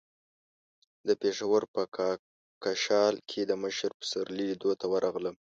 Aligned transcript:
د 1.07 1.09
پېښور 1.21 1.61
په 1.73 1.81
کاکشال 1.95 3.15
کې 3.29 3.41
د 3.45 3.51
مشر 3.63 3.89
پسرلي 3.99 4.45
لیدو 4.49 4.71
ته 4.79 4.85
ورغلم. 4.93 5.35